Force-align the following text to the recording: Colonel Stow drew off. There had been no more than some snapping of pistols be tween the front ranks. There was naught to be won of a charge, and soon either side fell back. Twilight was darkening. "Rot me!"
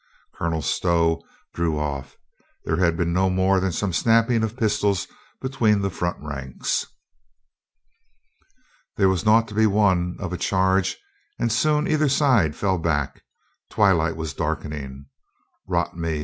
Colonel 0.33 0.63
Stow 0.63 1.21
drew 1.53 1.77
off. 1.77 2.15
There 2.65 2.77
had 2.77 2.97
been 2.97 3.13
no 3.13 3.29
more 3.29 3.59
than 3.59 3.71
some 3.71 3.93
snapping 3.93 4.41
of 4.41 4.57
pistols 4.57 5.07
be 5.43 5.49
tween 5.49 5.81
the 5.81 5.91
front 5.91 6.17
ranks. 6.19 6.87
There 8.97 9.09
was 9.09 9.25
naught 9.27 9.47
to 9.49 9.53
be 9.53 9.67
won 9.67 10.17
of 10.19 10.33
a 10.33 10.37
charge, 10.39 10.97
and 11.37 11.51
soon 11.51 11.87
either 11.87 12.09
side 12.09 12.55
fell 12.55 12.79
back. 12.79 13.21
Twilight 13.69 14.15
was 14.17 14.33
darkening. 14.33 15.05
"Rot 15.67 15.95
me!" 15.95 16.19